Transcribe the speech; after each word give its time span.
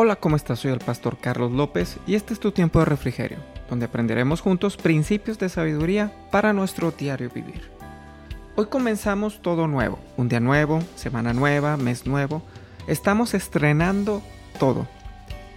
Hola, 0.00 0.14
¿cómo 0.14 0.36
estás? 0.36 0.60
Soy 0.60 0.70
el 0.70 0.78
pastor 0.78 1.18
Carlos 1.18 1.50
López 1.50 1.96
y 2.06 2.14
este 2.14 2.32
es 2.32 2.38
tu 2.38 2.52
tiempo 2.52 2.78
de 2.78 2.84
refrigerio, 2.84 3.38
donde 3.68 3.86
aprenderemos 3.86 4.40
juntos 4.40 4.76
principios 4.76 5.40
de 5.40 5.48
sabiduría 5.48 6.12
para 6.30 6.52
nuestro 6.52 6.92
diario 6.92 7.28
vivir. 7.34 7.68
Hoy 8.54 8.66
comenzamos 8.66 9.42
todo 9.42 9.66
nuevo, 9.66 9.98
un 10.16 10.28
día 10.28 10.38
nuevo, 10.38 10.84
semana 10.94 11.32
nueva, 11.32 11.76
mes 11.76 12.06
nuevo. 12.06 12.42
Estamos 12.86 13.34
estrenando 13.34 14.22
todo. 14.60 14.86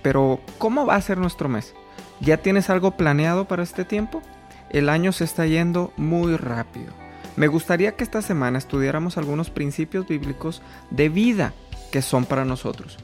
Pero, 0.01 0.39
¿cómo 0.57 0.87
va 0.87 0.95
a 0.95 1.01
ser 1.01 1.19
nuestro 1.19 1.47
mes? 1.47 1.75
¿Ya 2.19 2.37
tienes 2.37 2.71
algo 2.71 2.97
planeado 2.97 3.47
para 3.47 3.61
este 3.61 3.85
tiempo? 3.85 4.23
El 4.71 4.89
año 4.89 5.11
se 5.11 5.23
está 5.23 5.45
yendo 5.45 5.93
muy 5.97 6.35
rápido. 6.35 6.93
Me 7.35 7.45
gustaría 7.45 7.91
que 7.91 8.03
esta 8.03 8.23
semana 8.23 8.57
estudiáramos 8.57 9.19
algunos 9.19 9.51
principios 9.51 10.07
bíblicos 10.07 10.63
de 10.89 11.09
vida 11.09 11.53
que 11.91 12.01
son 12.01 12.25
para 12.25 12.43
nosotros 12.43 12.97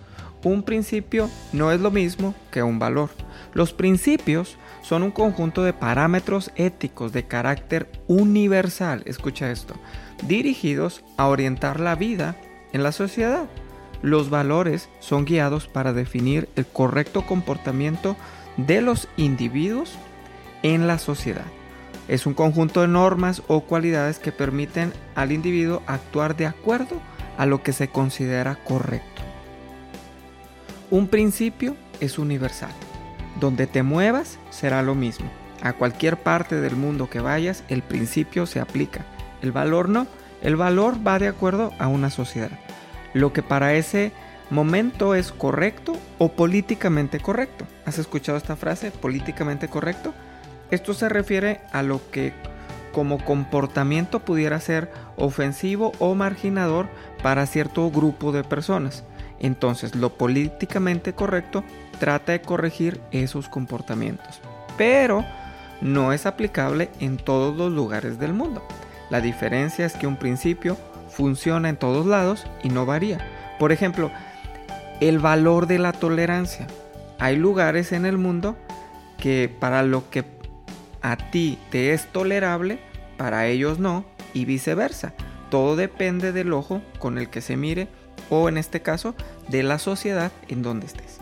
un 0.43 0.63
principio 0.63 1.29
no 1.53 1.71
es 1.71 1.81
lo 1.81 1.91
mismo 1.91 2.33
que 2.51 2.63
un 2.63 2.79
valor. 2.79 3.09
Los 3.53 3.73
principios 3.73 4.57
son 4.81 5.03
un 5.03 5.11
conjunto 5.11 5.63
de 5.63 5.73
parámetros 5.73 6.51
éticos 6.55 7.11
de 7.11 7.25
carácter 7.25 7.89
universal, 8.07 9.03
escucha 9.05 9.51
esto, 9.51 9.75
dirigidos 10.27 11.03
a 11.17 11.27
orientar 11.27 11.79
la 11.79 11.95
vida 11.95 12.35
en 12.73 12.83
la 12.83 12.91
sociedad. 12.91 13.47
Los 14.01 14.29
valores 14.29 14.89
son 14.99 15.25
guiados 15.25 15.67
para 15.67 15.91
definir 15.91 16.47
el 16.55 16.65
correcto 16.65 17.25
comportamiento 17.25 18.15
de 18.57 18.81
los 18.81 19.07
individuos 19.17 19.97
en 20.63 20.87
la 20.87 20.99
sociedad. 20.99 21.45
Es 22.07 22.25
un 22.25 22.33
conjunto 22.33 22.81
de 22.81 22.87
normas 22.87 23.41
o 23.47 23.61
cualidades 23.61 24.19
que 24.19 24.31
permiten 24.31 24.93
al 25.15 25.31
individuo 25.31 25.81
actuar 25.87 26.37
de 26.37 26.45
acuerdo 26.45 27.01
a 27.37 27.45
lo 27.45 27.63
que 27.63 27.73
se 27.73 27.89
considera 27.89 28.55
correcto. 28.63 29.26
Un 30.89 31.07
principio 31.07 31.75
es 31.99 32.17
universal. 32.17 32.71
Donde 33.41 33.67
te 33.67 33.83
muevas 33.83 34.39
será 34.49 34.81
lo 34.81 34.95
mismo. 34.95 35.29
A 35.61 35.73
cualquier 35.73 36.15
parte 36.15 36.61
del 36.61 36.77
mundo 36.77 37.09
que 37.09 37.19
vayas, 37.19 37.65
el 37.67 37.81
principio 37.81 38.45
se 38.45 38.61
aplica. 38.61 39.05
El 39.41 39.51
valor 39.51 39.89
no. 39.89 40.07
El 40.41 40.55
valor 40.55 40.95
va 41.05 41.19
de 41.19 41.27
acuerdo 41.27 41.73
a 41.77 41.87
una 41.87 42.09
sociedad. 42.09 42.51
Lo 43.13 43.33
que 43.33 43.43
para 43.43 43.73
ese 43.73 44.13
momento 44.49 45.13
es 45.13 45.33
correcto 45.33 45.97
o 46.19 46.31
políticamente 46.31 47.19
correcto. 47.19 47.65
¿Has 47.85 47.97
escuchado 47.97 48.37
esta 48.37 48.55
frase? 48.55 48.91
Políticamente 48.91 49.67
correcto. 49.67 50.13
Esto 50.71 50.93
se 50.93 51.09
refiere 51.09 51.59
a 51.73 51.83
lo 51.83 51.99
que 52.11 52.33
como 52.93 53.23
comportamiento 53.23 54.19
pudiera 54.21 54.59
ser 54.61 54.89
ofensivo 55.17 55.91
o 55.99 56.15
marginador 56.15 56.87
para 57.21 57.45
cierto 57.45 57.91
grupo 57.91 58.31
de 58.31 58.45
personas. 58.45 59.03
Entonces, 59.39 59.95
lo 59.95 60.17
políticamente 60.17 61.13
correcto 61.13 61.63
trata 61.99 62.31
de 62.31 62.41
corregir 62.41 63.01
esos 63.11 63.49
comportamientos, 63.49 64.39
pero 64.77 65.25
no 65.81 66.13
es 66.13 66.25
aplicable 66.25 66.89
en 66.99 67.17
todos 67.17 67.55
los 67.55 67.71
lugares 67.71 68.19
del 68.19 68.33
mundo. 68.33 68.63
La 69.09 69.21
diferencia 69.21 69.85
es 69.85 69.93
que 69.93 70.07
un 70.07 70.17
principio 70.17 70.77
funciona 71.09 71.69
en 71.69 71.77
todos 71.77 72.05
lados 72.05 72.45
y 72.63 72.69
no 72.69 72.85
varía. 72.85 73.19
Por 73.59 73.71
ejemplo, 73.71 74.11
el 74.99 75.19
valor 75.19 75.67
de 75.67 75.79
la 75.79 75.93
tolerancia. 75.93 76.67
Hay 77.19 77.35
lugares 77.35 77.91
en 77.91 78.05
el 78.05 78.17
mundo 78.17 78.57
que 79.17 79.49
para 79.59 79.83
lo 79.83 80.09
que 80.09 80.25
a 81.01 81.15
ti 81.15 81.57
te 81.71 81.93
es 81.93 82.07
tolerable, 82.11 82.79
para 83.17 83.47
ellos 83.47 83.79
no, 83.79 84.05
y 84.33 84.45
viceversa. 84.45 85.13
Todo 85.49 85.75
depende 85.75 86.31
del 86.31 86.53
ojo 86.53 86.81
con 86.99 87.17
el 87.17 87.29
que 87.29 87.41
se 87.41 87.57
mire 87.57 87.87
o 88.29 88.49
en 88.49 88.57
este 88.57 88.81
caso 88.81 89.15
de 89.49 89.63
la 89.63 89.79
sociedad 89.79 90.31
en 90.47 90.61
donde 90.61 90.87
estés. 90.87 91.19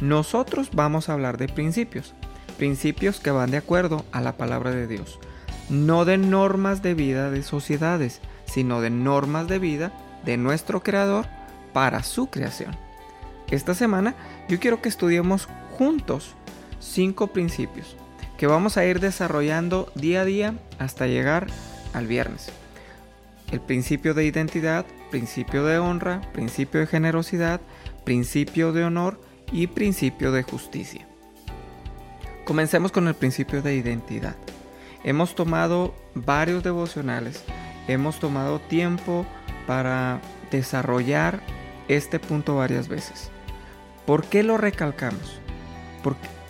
Nosotros 0.00 0.70
vamos 0.72 1.08
a 1.08 1.14
hablar 1.14 1.38
de 1.38 1.48
principios, 1.48 2.14
principios 2.58 3.20
que 3.20 3.30
van 3.30 3.50
de 3.50 3.56
acuerdo 3.58 4.04
a 4.12 4.20
la 4.20 4.36
palabra 4.36 4.70
de 4.70 4.86
Dios, 4.86 5.18
no 5.68 6.04
de 6.04 6.18
normas 6.18 6.82
de 6.82 6.94
vida 6.94 7.30
de 7.30 7.42
sociedades, 7.42 8.20
sino 8.44 8.80
de 8.80 8.90
normas 8.90 9.48
de 9.48 9.58
vida 9.58 9.92
de 10.24 10.36
nuestro 10.36 10.82
Creador 10.82 11.26
para 11.72 12.02
su 12.02 12.28
creación. 12.28 12.76
Esta 13.50 13.74
semana 13.74 14.14
yo 14.48 14.58
quiero 14.58 14.82
que 14.82 14.88
estudiemos 14.88 15.48
juntos 15.78 16.34
cinco 16.80 17.28
principios 17.28 17.96
que 18.36 18.46
vamos 18.46 18.76
a 18.76 18.84
ir 18.84 19.00
desarrollando 19.00 19.90
día 19.94 20.22
a 20.22 20.24
día 20.24 20.54
hasta 20.78 21.06
llegar 21.06 21.46
al 21.94 22.06
viernes. 22.06 22.50
El 23.50 23.60
principio 23.60 24.14
de 24.14 24.24
identidad, 24.24 24.86
principio 25.10 25.64
de 25.64 25.78
honra, 25.78 26.20
principio 26.32 26.80
de 26.80 26.86
generosidad, 26.86 27.60
principio 28.04 28.72
de 28.72 28.84
honor 28.84 29.20
y 29.52 29.68
principio 29.68 30.32
de 30.32 30.42
justicia. 30.42 31.06
Comencemos 32.44 32.92
con 32.92 33.08
el 33.08 33.14
principio 33.14 33.62
de 33.62 33.74
identidad. 33.74 34.36
Hemos 35.04 35.34
tomado 35.34 35.94
varios 36.14 36.64
devocionales, 36.64 37.44
hemos 37.88 38.18
tomado 38.18 38.60
tiempo 38.60 39.26
para 39.66 40.20
desarrollar 40.50 41.40
este 41.88 42.18
punto 42.18 42.56
varias 42.56 42.88
veces. 42.88 43.30
¿Por 44.06 44.24
qué 44.24 44.42
lo 44.42 44.56
recalcamos? 44.56 45.40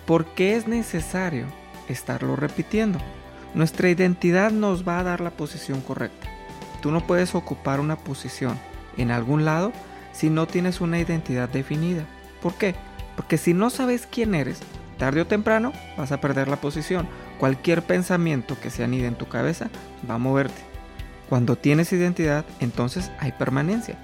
¿Por, 0.05 0.25
qué 0.35 0.55
es 0.55 0.67
necesario 0.67 1.47
estarlo 1.89 2.35
repitiendo? 2.35 2.99
Nuestra 3.55 3.89
identidad 3.89 4.51
nos 4.51 4.87
va 4.87 4.99
a 4.99 5.03
dar 5.03 5.21
la 5.21 5.31
posición 5.31 5.81
correcta. 5.81 6.29
Tú 6.81 6.91
no 6.91 7.05
puedes 7.05 7.35
ocupar 7.35 7.79
una 7.79 7.95
posición 7.95 8.57
en 8.97 9.11
algún 9.11 9.45
lado 9.45 9.71
si 10.11 10.29
no 10.29 10.47
tienes 10.47 10.81
una 10.81 10.99
identidad 10.99 11.49
definida. 11.49 12.05
¿Por 12.41 12.55
qué? 12.55 12.75
Porque 13.15 13.37
si 13.37 13.53
no 13.53 13.69
sabes 13.69 14.07
quién 14.09 14.35
eres, 14.35 14.59
tarde 14.97 15.21
o 15.21 15.27
temprano 15.27 15.73
vas 15.97 16.11
a 16.11 16.21
perder 16.21 16.47
la 16.47 16.57
posición. 16.57 17.07
Cualquier 17.39 17.83
pensamiento 17.83 18.59
que 18.59 18.69
se 18.69 18.83
anide 18.83 19.07
en 19.07 19.15
tu 19.15 19.27
cabeza 19.27 19.69
va 20.09 20.15
a 20.15 20.19
moverte. 20.19 20.61
Cuando 21.29 21.55
tienes 21.55 21.91
identidad, 21.91 22.45
entonces 22.59 23.11
hay 23.19 23.31
permanencia. 23.31 23.97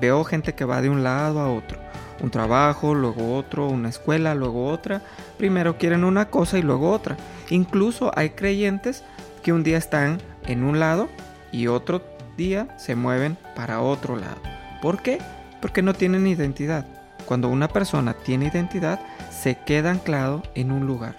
Veo 0.00 0.24
gente 0.24 0.54
que 0.54 0.64
va 0.64 0.80
de 0.80 0.88
un 0.88 1.02
lado 1.02 1.40
a 1.40 1.52
otro. 1.52 1.78
Un 2.20 2.30
trabajo, 2.30 2.94
luego 2.94 3.36
otro, 3.36 3.68
una 3.68 3.88
escuela, 3.88 4.34
luego 4.34 4.66
otra. 4.66 5.02
Primero 5.38 5.76
quieren 5.76 6.04
una 6.04 6.30
cosa 6.30 6.58
y 6.58 6.62
luego 6.62 6.90
otra. 6.90 7.16
Incluso 7.50 8.10
hay 8.16 8.30
creyentes 8.30 9.04
que 9.42 9.52
un 9.52 9.62
día 9.64 9.76
están 9.76 10.18
en 10.46 10.62
un 10.62 10.80
lado 10.80 11.08
y 11.50 11.66
otro 11.66 12.02
día 12.36 12.68
se 12.78 12.94
mueven 12.94 13.36
para 13.54 13.80
otro 13.80 14.16
lado. 14.16 14.40
¿Por 14.80 15.02
qué? 15.02 15.18
Porque 15.60 15.82
no 15.82 15.94
tienen 15.94 16.26
identidad. 16.26 16.86
Cuando 17.26 17.48
una 17.48 17.68
persona 17.68 18.14
tiene 18.14 18.46
identidad, 18.46 19.00
se 19.30 19.56
queda 19.56 19.90
anclado 19.90 20.42
en 20.54 20.72
un 20.72 20.86
lugar. 20.86 21.14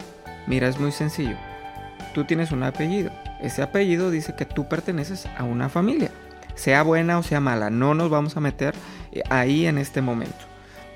Mira, 0.47 0.67
es 0.67 0.79
muy 0.79 0.91
sencillo. 0.91 1.37
Tú 2.13 2.25
tienes 2.25 2.51
un 2.51 2.63
apellido. 2.63 3.11
Ese 3.41 3.61
apellido 3.61 4.11
dice 4.11 4.35
que 4.35 4.45
tú 4.45 4.67
perteneces 4.67 5.25
a 5.37 5.43
una 5.43 5.69
familia. 5.69 6.11
Sea 6.55 6.83
buena 6.83 7.17
o 7.17 7.23
sea 7.23 7.39
mala, 7.39 7.69
no 7.69 7.95
nos 7.95 8.09
vamos 8.09 8.37
a 8.37 8.41
meter 8.41 8.75
eh, 9.11 9.23
ahí 9.29 9.65
en 9.65 9.77
este 9.77 10.01
momento. 10.01 10.45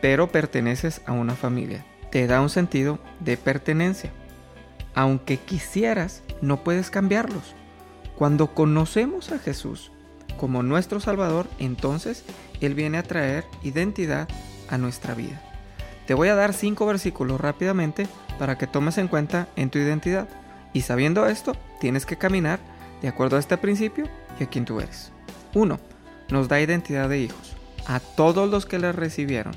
Pero 0.02 0.28
perteneces 0.28 1.02
a 1.06 1.14
una 1.14 1.34
familia. 1.36 1.84
Te 2.12 2.28
da 2.28 2.42
un 2.42 2.50
sentido 2.50 3.00
de 3.20 3.38
pertenencia. 3.38 4.12
Aunque 4.94 5.38
quisieras, 5.38 6.24
no 6.42 6.64
puedes 6.64 6.90
cambiarlos. 6.90 7.56
Cuando 8.18 8.54
conocemos 8.54 9.32
a 9.32 9.40
Jesús 9.40 9.92
como 10.38 10.64
nuestro 10.64 11.00
Salvador, 11.00 11.48
entonces 11.60 12.24
Él 12.62 12.74
viene 12.74 12.98
a 12.98 13.04
traer 13.04 13.46
identidad 13.64 14.28
a 14.70 14.78
nuestra 14.78 15.14
vida. 15.14 15.42
Te 16.06 16.14
voy 16.14 16.30
a 16.30 16.36
dar 16.36 16.54
cinco 16.54 16.86
versículos 16.86 17.42
rápidamente 17.42 18.08
para 18.40 18.58
que 18.58 18.68
tomes 18.68 18.98
en 18.98 19.08
cuenta 19.08 19.50
en 19.56 19.70
tu 19.70 19.80
identidad. 19.80 20.30
Y 20.74 20.82
sabiendo 20.82 21.28
esto, 21.28 21.54
tienes 21.80 22.06
que 22.06 22.18
caminar 22.18 22.60
de 23.02 23.10
acuerdo 23.10 23.36
a 23.36 23.40
este 23.40 23.58
principio 23.58 24.06
y 24.40 24.44
a 24.44 24.48
quien 24.48 24.66
tú 24.66 24.80
eres. 24.80 25.12
1. 25.54 25.80
Nos 26.30 26.48
da 26.48 26.62
identidad 26.62 27.10
de 27.10 27.20
hijos. 27.20 27.56
A 27.86 28.00
todos 28.00 28.50
los 28.50 28.66
que 28.66 28.80
le 28.80 28.92
recibieron, 28.92 29.54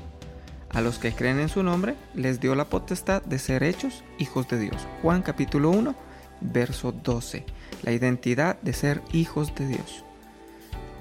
a 0.69 0.81
los 0.81 0.99
que 0.99 1.13
creen 1.13 1.39
en 1.39 1.49
su 1.49 1.63
nombre, 1.63 1.95
les 2.15 2.39
dio 2.39 2.55
la 2.55 2.65
potestad 2.65 3.21
de 3.23 3.39
ser 3.39 3.63
hechos 3.63 4.03
hijos 4.17 4.47
de 4.47 4.59
Dios. 4.59 4.87
Juan 5.01 5.21
capítulo 5.21 5.69
1, 5.69 5.95
verso 6.41 6.91
12 6.91 7.45
la 7.83 7.91
identidad 7.91 8.59
de 8.61 8.73
ser 8.73 9.01
hijos 9.11 9.53
de 9.55 9.67
Dios. 9.67 10.03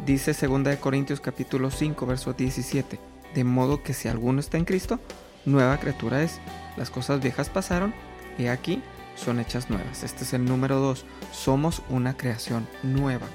Dice 0.07 0.33
2 0.33 0.77
Corintios 0.77 1.21
capítulo 1.21 1.71
5 1.71 2.07
verso 2.07 2.33
17, 2.33 2.99
de 3.35 3.45
modo 3.45 3.83
que 3.83 3.93
si 3.93 4.09
alguno 4.09 4.41
está 4.41 4.57
en 4.57 4.65
Cristo, 4.65 4.99
nueva 5.45 5.79
criatura 5.79 6.23
es. 6.23 6.41
Las 6.77 6.91
cosas 6.91 7.21
viejas 7.21 7.49
pasaron 7.51 7.93
y 8.39 8.47
aquí 8.47 8.83
son 9.15 9.41
hechas 9.41 9.69
nuevas. 9.69 10.03
Este 10.03 10.25
es 10.25 10.33
el 10.33 10.45
número 10.45 10.81
2. 10.81 11.05
Somos 11.33 11.83
una 11.91 12.17
creación 12.17 12.67
nueva. 12.83 13.27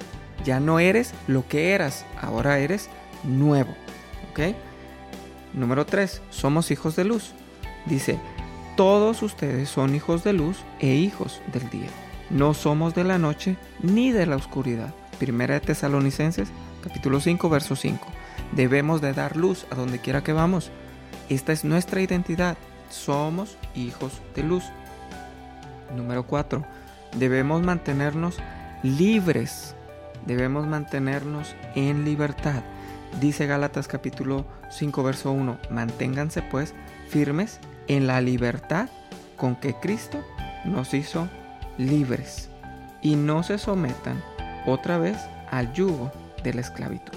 Ya 0.44 0.60
no 0.60 0.80
eres 0.80 1.12
lo 1.28 1.46
que 1.46 1.70
eras, 1.70 2.04
ahora 2.20 2.58
eres 2.58 2.88
nuevo. 3.24 3.74
Número 5.54 5.86
3. 5.86 6.20
Somos 6.30 6.70
hijos 6.70 6.96
de 6.96 7.04
luz. 7.04 7.32
Dice, 7.86 8.18
todos 8.76 9.22
ustedes 9.22 9.70
son 9.70 9.94
hijos 9.94 10.24
de 10.24 10.32
luz 10.34 10.58
e 10.80 10.88
hijos 10.88 11.40
del 11.52 11.70
día. 11.70 11.88
No 12.28 12.52
somos 12.52 12.94
de 12.94 13.04
la 13.04 13.18
noche 13.18 13.56
ni 13.80 14.10
de 14.12 14.26
la 14.26 14.36
oscuridad. 14.36 14.92
Primera 15.18 15.54
de 15.54 15.60
Tesalonicenses, 15.60 16.48
capítulo 16.84 17.20
5, 17.20 17.48
verso 17.48 17.74
5. 17.74 18.06
Debemos 18.52 19.00
de 19.00 19.14
dar 19.14 19.34
luz 19.34 19.66
a 19.70 19.74
donde 19.74 19.98
quiera 19.98 20.22
que 20.22 20.34
vamos. 20.34 20.70
Esta 21.30 21.52
es 21.52 21.64
nuestra 21.64 22.02
identidad. 22.02 22.58
Somos 22.90 23.56
hijos 23.74 24.20
de 24.34 24.42
luz. 24.42 24.64
Número 25.96 26.26
4. 26.26 26.64
Debemos 27.18 27.62
mantenernos 27.62 28.36
libres. 28.82 29.74
Debemos 30.26 30.66
mantenernos 30.66 31.54
en 31.74 32.04
libertad. 32.04 32.62
Dice 33.18 33.46
Gálatas 33.46 33.88
capítulo 33.88 34.44
5 34.70 35.02
verso 35.02 35.32
1. 35.32 35.58
Manténganse 35.70 36.42
pues 36.42 36.74
firmes 37.08 37.58
en 37.88 38.06
la 38.06 38.20
libertad 38.20 38.90
con 39.38 39.56
que 39.56 39.72
Cristo 39.74 40.22
nos 40.66 40.92
hizo 40.92 41.26
libres. 41.78 42.50
Y 43.00 43.16
no 43.16 43.42
se 43.42 43.56
sometan 43.56 44.22
otra 44.66 44.98
vez 44.98 45.16
al 45.50 45.72
yugo 45.72 46.12
de 46.42 46.54
la 46.54 46.60
esclavitud. 46.60 47.14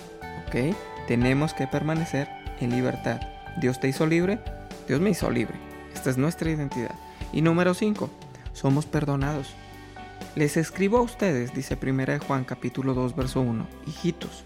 ¿Ok? 0.47 0.75
Tenemos 1.07 1.53
que 1.53 1.67
permanecer 1.67 2.29
en 2.59 2.71
libertad. 2.71 3.19
Dios 3.59 3.79
te 3.79 3.87
hizo 3.87 4.05
libre, 4.05 4.39
Dios 4.87 5.01
me 5.01 5.09
hizo 5.09 5.29
libre. 5.29 5.55
Esta 5.93 6.09
es 6.09 6.17
nuestra 6.17 6.49
identidad. 6.49 6.95
Y 7.33 7.41
número 7.41 7.73
5, 7.73 8.09
somos 8.53 8.85
perdonados. 8.85 9.55
Les 10.35 10.57
escribo 10.57 10.97
a 10.97 11.01
ustedes, 11.01 11.53
dice 11.53 11.77
1 11.81 12.19
Juan 12.25 12.45
capítulo 12.45 12.93
2 12.93 13.15
verso 13.15 13.41
1, 13.41 13.67
hijitos, 13.87 14.43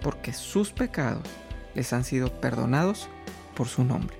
porque 0.00 0.32
sus 0.32 0.72
pecados 0.72 1.28
les 1.74 1.92
han 1.92 2.04
sido 2.04 2.30
perdonados 2.40 3.08
por 3.54 3.68
su 3.68 3.84
nombre. 3.84 4.16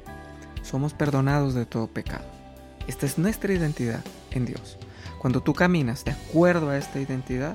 Somos 0.62 0.92
perdonados 0.92 1.54
de 1.54 1.66
todo 1.66 1.86
pecado. 1.86 2.24
Esta 2.86 3.06
es 3.06 3.18
nuestra 3.18 3.52
identidad 3.52 4.04
en 4.30 4.46
Dios. 4.46 4.78
Cuando 5.20 5.42
tú 5.42 5.54
caminas 5.54 6.04
de 6.04 6.12
acuerdo 6.12 6.70
a 6.70 6.76
esta 6.76 7.00
identidad, 7.00 7.54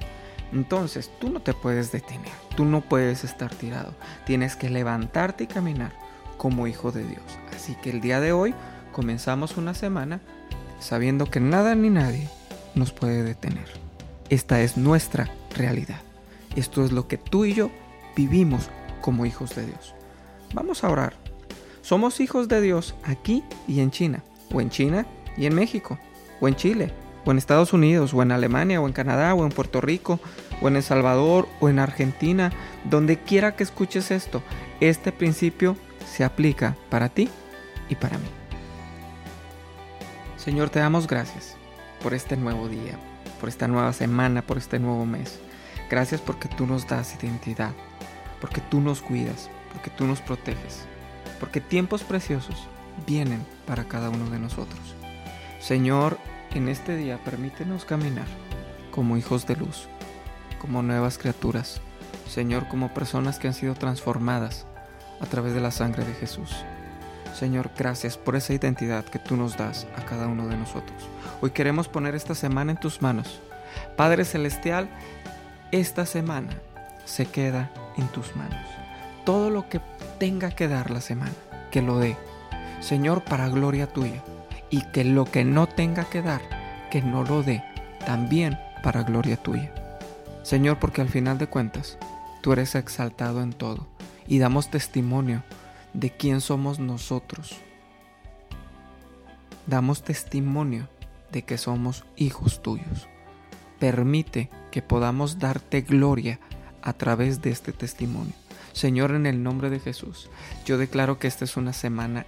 entonces 0.51 1.11
tú 1.19 1.29
no 1.29 1.41
te 1.41 1.53
puedes 1.53 1.91
detener, 1.91 2.31
tú 2.55 2.65
no 2.65 2.81
puedes 2.81 3.23
estar 3.23 3.53
tirado, 3.53 3.93
tienes 4.25 4.55
que 4.55 4.69
levantarte 4.69 5.45
y 5.45 5.47
caminar 5.47 5.91
como 6.37 6.67
hijo 6.67 6.91
de 6.91 7.03
Dios. 7.03 7.23
Así 7.55 7.75
que 7.75 7.89
el 7.89 8.01
día 8.01 8.19
de 8.19 8.31
hoy 8.31 8.53
comenzamos 8.91 9.57
una 9.57 9.73
semana 9.73 10.21
sabiendo 10.79 11.25
que 11.25 11.39
nada 11.39 11.75
ni 11.75 11.89
nadie 11.89 12.27
nos 12.75 12.91
puede 12.91 13.23
detener. 13.23 13.67
Esta 14.29 14.61
es 14.61 14.77
nuestra 14.77 15.29
realidad. 15.55 16.01
Esto 16.55 16.83
es 16.83 16.91
lo 16.91 17.07
que 17.07 17.17
tú 17.17 17.45
y 17.45 17.53
yo 17.53 17.69
vivimos 18.15 18.69
como 19.01 19.25
hijos 19.25 19.55
de 19.55 19.65
Dios. 19.65 19.93
Vamos 20.53 20.83
a 20.83 20.89
orar. 20.89 21.13
Somos 21.81 22.19
hijos 22.19 22.47
de 22.47 22.61
Dios 22.61 22.95
aquí 23.03 23.43
y 23.67 23.79
en 23.79 23.91
China, 23.91 24.23
o 24.51 24.61
en 24.61 24.69
China 24.69 25.05
y 25.37 25.45
en 25.45 25.55
México, 25.55 25.97
o 26.39 26.47
en 26.47 26.55
Chile, 26.55 26.91
o 27.25 27.31
en 27.31 27.37
Estados 27.37 27.73
Unidos, 27.73 28.13
o 28.13 28.21
en 28.21 28.31
Alemania, 28.31 28.81
o 28.81 28.87
en 28.87 28.93
Canadá, 28.93 29.33
o 29.33 29.43
en 29.45 29.51
Puerto 29.51 29.81
Rico, 29.81 30.19
o 30.61 30.67
en 30.67 30.75
El 30.75 30.83
Salvador, 30.83 31.47
o 31.59 31.69
en 31.69 31.79
Argentina, 31.79 32.51
donde 32.85 33.19
quiera 33.19 33.55
que 33.55 33.63
escuches 33.63 34.11
esto, 34.11 34.41
este 34.79 35.11
principio 35.11 35.75
se 36.05 36.23
aplica 36.23 36.75
para 36.89 37.09
ti 37.09 37.29
y 37.89 37.95
para 37.95 38.17
mí. 38.17 38.27
Señor, 40.37 40.69
te 40.69 40.79
damos 40.79 41.07
gracias 41.07 41.55
por 42.01 42.13
este 42.13 42.37
nuevo 42.37 42.67
día, 42.67 42.97
por 43.39 43.49
esta 43.49 43.67
nueva 43.67 43.93
semana, 43.93 44.41
por 44.41 44.57
este 44.57 44.79
nuevo 44.79 45.05
mes. 45.05 45.39
Gracias 45.89 46.21
porque 46.21 46.47
tú 46.47 46.65
nos 46.65 46.87
das 46.87 47.15
identidad, 47.21 47.73
porque 48.39 48.61
tú 48.61 48.79
nos 48.79 49.01
cuidas, 49.01 49.49
porque 49.73 49.89
tú 49.89 50.05
nos 50.05 50.21
proteges, 50.21 50.85
porque 51.39 51.61
tiempos 51.61 52.03
preciosos 52.03 52.67
vienen 53.05 53.45
para 53.65 53.85
cada 53.85 54.09
uno 54.09 54.29
de 54.29 54.39
nosotros. 54.39 54.95
Señor, 55.59 56.17
en 56.57 56.67
este 56.67 56.95
día 56.95 57.19
permítenos 57.23 57.85
caminar 57.85 58.25
como 58.91 59.17
hijos 59.17 59.45
de 59.45 59.55
luz, 59.55 59.87
como 60.59 60.81
nuevas 60.81 61.17
criaturas, 61.17 61.81
Señor, 62.27 62.67
como 62.67 62.93
personas 62.93 63.39
que 63.39 63.47
han 63.47 63.53
sido 63.53 63.75
transformadas 63.75 64.65
a 65.21 65.25
través 65.25 65.53
de 65.53 65.61
la 65.61 65.71
sangre 65.71 66.05
de 66.05 66.13
Jesús. 66.13 66.55
Señor, 67.37 67.69
gracias 67.77 68.17
por 68.17 68.35
esa 68.35 68.53
identidad 68.53 69.05
que 69.05 69.19
tú 69.19 69.37
nos 69.37 69.57
das 69.57 69.87
a 69.95 70.03
cada 70.05 70.27
uno 70.27 70.47
de 70.47 70.57
nosotros. 70.57 71.07
Hoy 71.41 71.51
queremos 71.51 71.87
poner 71.87 72.15
esta 72.15 72.35
semana 72.35 72.71
en 72.71 72.79
tus 72.79 73.01
manos. 73.01 73.39
Padre 73.95 74.25
Celestial, 74.25 74.89
esta 75.71 76.05
semana 76.05 76.49
se 77.05 77.27
queda 77.27 77.71
en 77.97 78.07
tus 78.07 78.35
manos. 78.35 78.65
Todo 79.25 79.49
lo 79.49 79.69
que 79.69 79.79
tenga 80.17 80.49
que 80.51 80.67
dar 80.67 80.89
la 80.89 81.01
semana, 81.01 81.31
que 81.71 81.81
lo 81.81 81.99
dé. 81.99 82.17
Señor, 82.81 83.23
para 83.23 83.47
gloria 83.49 83.87
tuya 83.87 84.23
y 84.69 84.81
que 84.91 85.03
lo 85.03 85.25
que 85.25 85.43
no 85.43 85.67
tenga 85.67 86.05
que 86.05 86.21
dar, 86.21 86.41
que 86.91 87.01
no 87.01 87.23
lo 87.23 87.43
dé, 87.43 87.63
también 88.05 88.57
para 88.83 89.03
gloria 89.03 89.37
tuya. 89.37 89.73
Señor, 90.43 90.79
porque 90.79 91.01
al 91.01 91.09
final 91.09 91.37
de 91.37 91.47
cuentas, 91.47 91.97
tú 92.41 92.53
eres 92.53 92.75
exaltado 92.75 93.41
en 93.41 93.53
todo 93.53 93.87
y 94.27 94.39
damos 94.39 94.69
testimonio 94.69 95.43
de 95.93 96.11
quién 96.11 96.41
somos 96.41 96.79
nosotros. 96.79 97.57
Damos 99.67 100.03
testimonio 100.03 100.87
de 101.31 101.43
que 101.43 101.57
somos 101.57 102.05
hijos 102.15 102.61
tuyos. 102.61 103.07
Permite 103.79 104.49
que 104.71 104.81
podamos 104.81 105.39
darte 105.39 105.81
gloria 105.81 106.39
a 106.81 106.93
través 106.93 107.41
de 107.41 107.51
este 107.51 107.71
testimonio. 107.71 108.33
Señor, 108.73 109.11
en 109.11 109.25
el 109.25 109.43
nombre 109.43 109.69
de 109.69 109.79
Jesús, 109.79 110.29
yo 110.65 110.77
declaro 110.77 111.19
que 111.19 111.27
esta 111.27 111.45
es 111.45 111.57
una 111.57 111.73
semana 111.73 112.25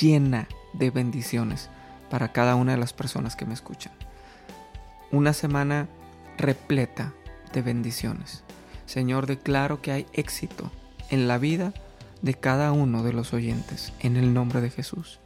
llena 0.00 0.48
de 0.72 0.90
bendiciones 0.90 1.70
para 2.10 2.32
cada 2.32 2.54
una 2.54 2.72
de 2.72 2.78
las 2.78 2.92
personas 2.92 3.36
que 3.36 3.46
me 3.46 3.54
escuchan. 3.54 3.92
Una 5.10 5.32
semana 5.32 5.88
repleta 6.36 7.12
de 7.52 7.62
bendiciones. 7.62 8.44
Señor, 8.86 9.26
declaro 9.26 9.82
que 9.82 9.92
hay 9.92 10.06
éxito 10.12 10.70
en 11.10 11.28
la 11.28 11.38
vida 11.38 11.72
de 12.22 12.34
cada 12.34 12.72
uno 12.72 13.02
de 13.02 13.12
los 13.12 13.32
oyentes, 13.32 13.92
en 14.00 14.16
el 14.16 14.34
nombre 14.34 14.60
de 14.60 14.70
Jesús. 14.70 15.20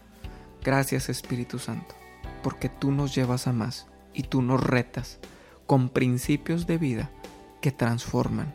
Gracias 0.62 1.08
Espíritu 1.08 1.58
Santo, 1.58 1.94
porque 2.42 2.68
tú 2.68 2.92
nos 2.92 3.14
llevas 3.14 3.46
a 3.46 3.52
más 3.52 3.86
y 4.14 4.24
tú 4.24 4.42
nos 4.42 4.62
retas 4.62 5.18
con 5.66 5.88
principios 5.88 6.66
de 6.66 6.78
vida 6.78 7.10
que 7.60 7.72
transforman. 7.72 8.54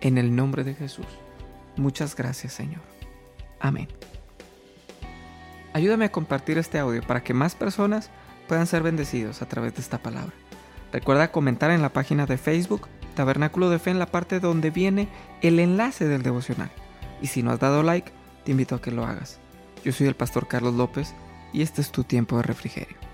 En 0.00 0.16
el 0.16 0.34
nombre 0.34 0.64
de 0.64 0.74
Jesús. 0.74 1.06
Muchas 1.76 2.16
gracias 2.16 2.54
Señor. 2.54 2.82
Amén. 3.60 3.88
Ayúdame 5.72 6.06
a 6.06 6.12
compartir 6.12 6.58
este 6.58 6.78
audio 6.78 7.02
para 7.02 7.22
que 7.22 7.34
más 7.34 7.54
personas 7.54 8.10
puedan 8.48 8.66
ser 8.66 8.82
bendecidos 8.82 9.42
a 9.42 9.46
través 9.46 9.74
de 9.74 9.80
esta 9.80 9.98
palabra. 9.98 10.32
Recuerda 10.92 11.30
comentar 11.30 11.70
en 11.70 11.82
la 11.82 11.92
página 11.92 12.26
de 12.26 12.38
Facebook 12.38 12.88
Tabernáculo 13.14 13.70
de 13.70 13.78
Fe 13.78 13.90
en 13.90 13.98
la 13.98 14.06
parte 14.06 14.40
donde 14.40 14.70
viene 14.70 15.08
el 15.42 15.60
enlace 15.60 16.08
del 16.08 16.22
devocional. 16.22 16.70
Y 17.22 17.28
si 17.28 17.42
no 17.42 17.52
has 17.52 17.60
dado 17.60 17.82
like, 17.82 18.12
te 18.44 18.52
invito 18.52 18.74
a 18.74 18.80
que 18.80 18.90
lo 18.90 19.04
hagas. 19.04 19.38
Yo 19.84 19.92
soy 19.92 20.06
el 20.06 20.14
pastor 20.14 20.48
Carlos 20.48 20.74
López 20.74 21.14
y 21.52 21.62
este 21.62 21.80
es 21.80 21.92
tu 21.92 22.04
tiempo 22.04 22.36
de 22.36 22.42
refrigerio. 22.42 23.09